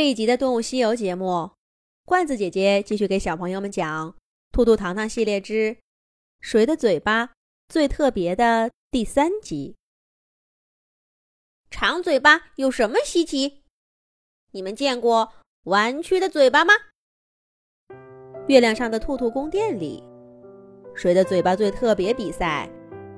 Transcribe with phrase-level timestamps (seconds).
[0.00, 1.50] 这一集的《动物西游》节目，
[2.06, 4.12] 罐子姐姐继续给小朋友们讲
[4.50, 5.76] 《兔兔糖糖系列之
[6.40, 7.32] 谁的嘴巴
[7.68, 9.76] 最特别》的第三集。
[11.70, 13.60] 长嘴巴有什么稀奇？
[14.52, 15.34] 你们见过
[15.64, 16.72] 弯曲的嘴巴吗？
[18.48, 20.02] 月亮上的兔兔宫殿里，
[20.94, 22.14] 谁的嘴巴最特别？
[22.14, 22.66] 比赛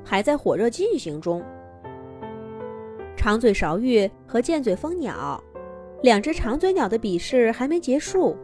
[0.05, 1.45] 还在火热进行中。
[3.17, 5.41] 长嘴勺玉和尖嘴蜂鸟。
[6.03, 8.37] 两只长嘴鸟的比试还没结束，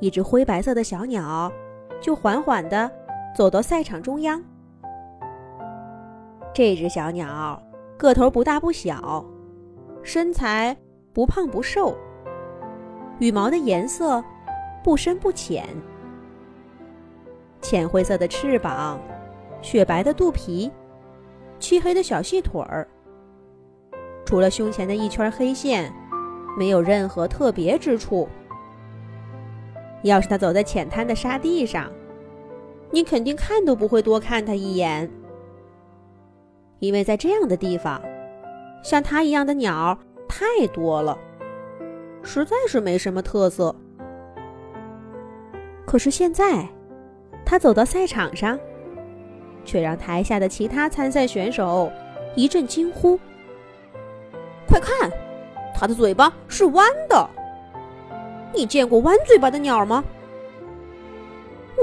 [0.00, 1.52] 一只灰白色的小鸟
[2.00, 2.90] 就缓缓地
[3.36, 4.42] 走到赛场中央。
[6.54, 7.62] 这只小鸟
[7.98, 9.22] 个头不大不小，
[10.02, 10.74] 身材
[11.12, 11.94] 不胖不瘦，
[13.18, 14.24] 羽毛的颜色
[14.82, 15.66] 不深不浅，
[17.60, 18.98] 浅灰色的翅膀，
[19.60, 20.72] 雪白的肚皮，
[21.58, 22.88] 漆黑的小细腿儿。
[24.28, 25.90] 除了胸前的一圈黑线，
[26.58, 28.28] 没有任何特别之处。
[30.02, 31.90] 要是他走在浅滩的沙地上，
[32.90, 35.10] 你肯定看都不会多看他一眼，
[36.78, 38.02] 因为在这样的地方，
[38.84, 41.16] 像他一样的鸟太多了，
[42.22, 43.74] 实在是没什么特色。
[45.86, 46.68] 可是现在，
[47.46, 48.60] 他走到赛场上，
[49.64, 51.90] 却让台下的其他参赛选手
[52.36, 53.18] 一阵惊呼。
[54.68, 55.10] 快看，
[55.74, 57.28] 它的嘴巴是弯的。
[58.54, 60.04] 你见过弯嘴巴的鸟吗？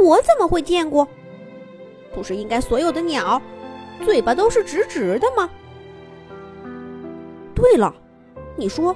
[0.04, 1.08] 我怎么会见过？
[2.14, 3.42] 不是应该所有的鸟
[4.04, 5.50] 嘴巴都是直直的吗？
[7.56, 7.94] 对了，
[8.56, 8.96] 你说，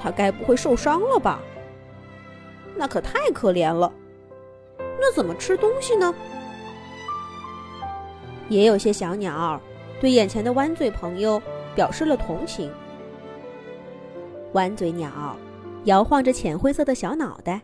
[0.00, 1.40] 它该不会受伤了吧？
[2.74, 3.92] 那可太可怜了。
[4.98, 6.14] 那怎么吃东西呢？
[8.48, 9.60] 也有些小鸟
[10.00, 11.42] 对眼前的弯嘴朋友
[11.74, 12.72] 表示了同情。
[14.52, 15.36] 弯嘴鸟
[15.84, 17.60] 摇晃着浅灰色的小脑袋，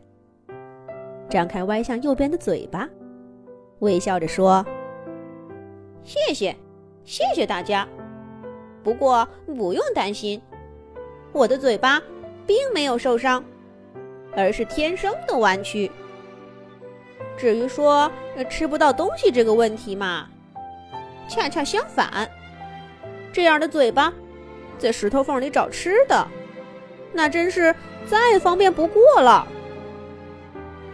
[1.28, 2.88] 张开歪向右边的嘴巴，
[3.80, 4.64] 微笑着说
[6.02, 6.56] ：“谢谢，
[7.04, 7.86] 谢谢大家。
[8.82, 10.40] 不过不用担心，
[11.30, 12.02] 我的嘴巴
[12.46, 13.44] 并没有受伤，
[14.34, 15.90] 而是天生的弯曲。
[17.36, 18.10] 至于说
[18.48, 20.28] 吃不到东西这个问题嘛，
[21.28, 22.28] 恰恰相反，
[23.30, 24.12] 这样的嘴巴
[24.78, 26.26] 在石头缝里找吃的。”
[27.12, 27.74] 那真是
[28.06, 29.46] 再方便不过了。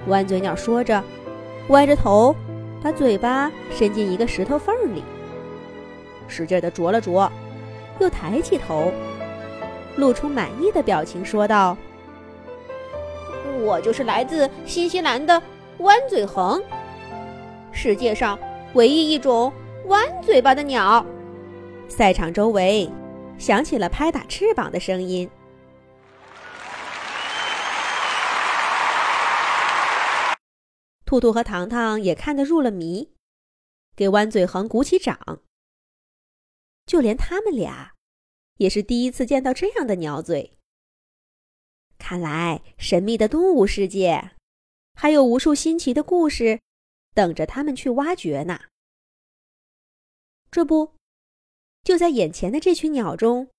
[0.06, 1.02] 弯嘴鸟说着，
[1.68, 2.34] 歪着头，
[2.82, 5.02] 把嘴巴伸进一个石头缝里，
[6.28, 7.30] 使劲地啄了啄，
[7.98, 8.92] 又抬起头，
[9.96, 11.76] 露出满意的表情，说道
[13.64, 15.42] ：“我就是来自新西兰的
[15.78, 16.62] 弯嘴鸻，
[17.72, 18.38] 世界上
[18.74, 19.52] 唯一一种
[19.86, 21.04] 弯嘴巴的鸟。”
[21.88, 22.90] 赛场周围
[23.38, 25.28] 响起了拍打翅膀的声音。
[31.14, 33.12] 兔兔和糖糖也看得入了迷，
[33.94, 35.44] 给弯嘴横鼓起掌。
[36.86, 37.94] 就连他们俩，
[38.56, 40.58] 也是第一次见到这样的鸟嘴。
[41.98, 44.32] 看来神秘的动物世界，
[44.94, 46.60] 还有无数新奇的故事，
[47.14, 48.62] 等着他们去挖掘呢。
[50.50, 50.96] 这不，
[51.84, 53.52] 就在眼前的这群鸟中，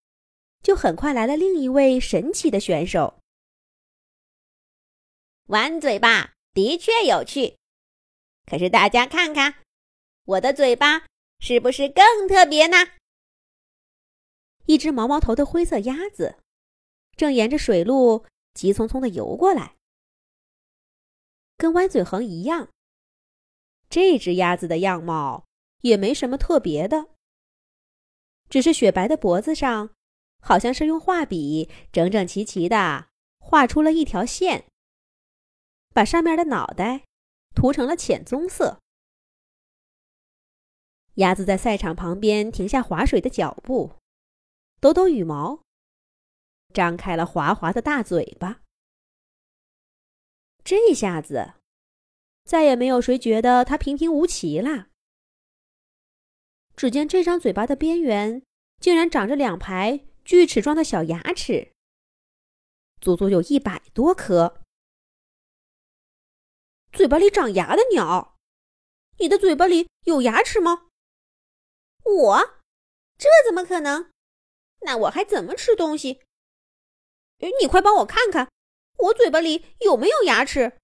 [0.61, 3.21] 就很快来了另一位神奇的选手——
[5.47, 6.34] 弯嘴巴。
[6.55, 7.57] 的确有趣，
[8.45, 9.55] 可是大家看看，
[10.23, 11.05] 我的嘴巴
[11.39, 12.77] 是不是更特别呢？
[14.65, 16.39] 一只毛毛头的灰色鸭子，
[17.17, 19.75] 正沿着水路急匆匆的游过来。
[21.57, 22.69] 跟弯嘴鸻一样，
[23.89, 25.45] 这只鸭子的样貌
[25.81, 27.09] 也没什么特别的，
[28.49, 29.93] 只是雪白的脖子上，
[30.39, 34.67] 好像是用画笔整整齐齐的画出了一条线。
[35.95, 37.05] 把上面的脑袋
[37.55, 38.81] 涂成了浅棕色。
[41.13, 43.93] 鸭子在赛场旁边停下划水的脚步，
[44.81, 45.61] 抖抖羽毛，
[46.73, 48.59] 张开了滑滑的大嘴巴。
[50.65, 51.53] 这下子，
[52.43, 54.87] 再也没有谁觉得它平平无奇了。
[56.75, 58.43] 只见这张嘴巴的边缘
[58.81, 61.71] 竟然长着两排锯齿状的小牙齿，
[62.99, 64.61] 足足有一百多颗。
[66.95, 68.37] 嘴巴里长牙的鸟，
[69.19, 70.87] 你的嘴巴里有牙齿吗？
[72.05, 72.61] 我，
[73.17, 74.09] 这怎么可能？
[74.79, 76.21] 那我还怎么吃东西？
[77.59, 78.49] 你快帮我看看，
[78.97, 80.79] 我嘴巴里有没有牙齿？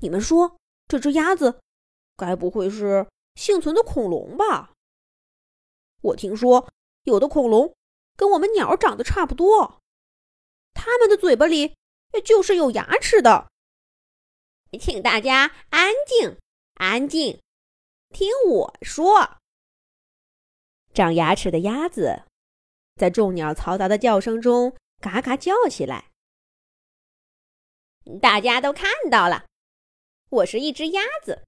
[0.00, 1.60] 你们说，这只鸭子
[2.16, 3.06] 该不会是
[3.36, 4.72] 幸存的恐龙吧？
[6.00, 6.68] 我听说，
[7.04, 7.76] 有的恐龙
[8.16, 9.80] 跟我们鸟长得差不多。
[10.74, 11.76] 它们的嘴巴里
[12.24, 13.51] 就是有牙齿的。
[14.78, 16.38] 请大家安静，
[16.74, 17.42] 安静，
[18.08, 19.38] 听我说。
[20.94, 22.22] 长牙齿的鸭子
[22.96, 26.10] 在众鸟嘈杂的叫声中嘎嘎叫起来。
[28.20, 29.46] 大家都看到了，
[30.30, 31.44] 我是一只鸭子。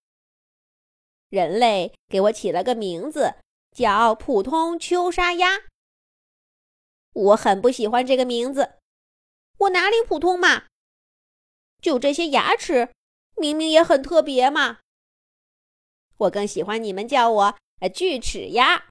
[1.31, 3.37] 人类给我起了个名字，
[3.73, 5.63] 叫普通秋沙鸭。
[7.13, 8.75] 我很不喜欢这个名字，
[9.59, 10.67] 我哪里普通嘛？
[11.81, 12.95] 就这些牙齿，
[13.37, 14.81] 明明也很特别嘛。
[16.17, 18.87] 我更喜欢你们叫我呃锯齿鸭。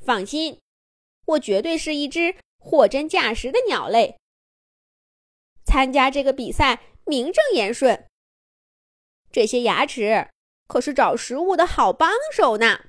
[0.00, 0.60] 放心，
[1.24, 4.18] 我绝对是一只货真价实的鸟类。
[5.64, 8.06] 参加这个比赛名正言顺。
[9.30, 10.30] 这些牙齿
[10.66, 12.86] 可是找食物的好帮手呢。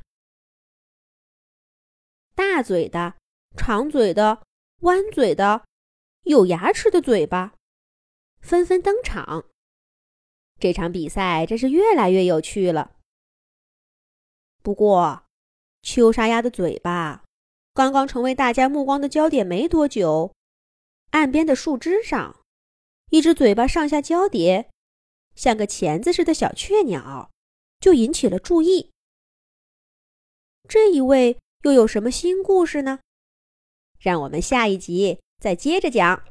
[2.35, 3.15] 大嘴的。
[3.55, 4.43] 长嘴的、
[4.81, 5.65] 弯嘴的、
[6.25, 7.55] 有牙齿的嘴巴，
[8.39, 9.49] 纷纷登场。
[10.59, 12.95] 这场比赛真是越来越有趣了。
[14.63, 15.23] 不过，
[15.81, 17.23] 秋沙鸭的嘴巴
[17.73, 20.33] 刚刚成为大家目光的焦点没多久，
[21.11, 22.41] 岸边的树枝上，
[23.11, 24.69] 一只嘴巴上下交叠、
[25.35, 27.31] 像个钳子似的小雀鸟
[27.79, 28.91] 就引起了注意。
[30.67, 32.99] 这一位又有什么新故事呢？
[33.99, 36.27] 让我们下一集再接着讲。